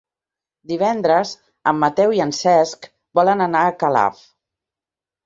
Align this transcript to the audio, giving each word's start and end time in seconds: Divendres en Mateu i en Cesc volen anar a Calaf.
Divendres 0.69 1.33
en 1.71 1.77
Mateu 1.83 2.15
i 2.19 2.21
en 2.25 2.33
Cesc 2.37 2.87
volen 3.21 3.45
anar 3.47 3.63
a 3.67 3.75
Calaf. 3.85 4.25